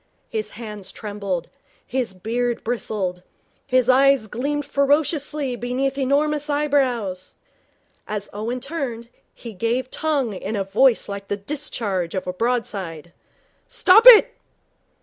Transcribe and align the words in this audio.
His 0.29 0.49
hands 0.57 0.91
trembled. 0.91 1.47
His 1.85 2.11
beard 2.15 2.63
bristled. 2.63 3.21
His 3.67 3.87
eyes 3.87 4.25
gleamed 4.25 4.65
ferociously 4.65 5.55
beneath 5.55 5.95
enormous 5.95 6.49
eyebrows. 6.49 7.35
As 8.07 8.27
Owen 8.33 8.59
turned, 8.61 9.09
he 9.31 9.53
gave 9.53 9.91
tongue 9.91 10.33
in 10.33 10.55
a 10.55 10.63
voice 10.63 11.07
like 11.07 11.27
the 11.27 11.37
discharge 11.37 12.15
of 12.15 12.25
a 12.25 12.33
broadside. 12.33 13.13
'Stop 13.67 14.07
it!' 14.07 14.35